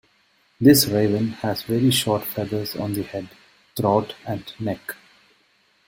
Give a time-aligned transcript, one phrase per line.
[0.59, 3.29] This raven has very short feathers on the head,
[3.77, 4.95] throat and neck.